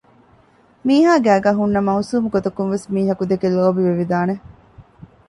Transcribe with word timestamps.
މީހާ 0.87 1.13
ގައިގައި 1.25 1.57
ހުންނަ 1.59 1.79
މައުސޫމުގޮތަކުންވެސް 1.87 2.85
މީހަކު 2.95 3.23
ދެކެ 3.31 3.47
ލޯބިވެވިދާނެ 3.55 4.35